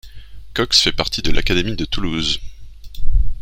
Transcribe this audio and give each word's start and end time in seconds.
Cox 0.55 0.81
fait 0.81 0.91
partie 0.91 1.21
de 1.21 1.29
l'académie 1.29 1.75
de 1.75 1.85
Toulouse. 1.85 2.39